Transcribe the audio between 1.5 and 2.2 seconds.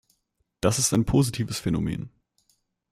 Phänomen.